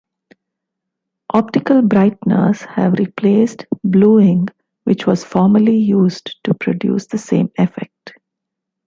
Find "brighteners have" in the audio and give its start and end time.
1.83-2.93